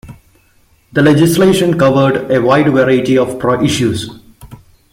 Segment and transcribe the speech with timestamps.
[0.93, 4.09] The legislation covered a wide variety of issues.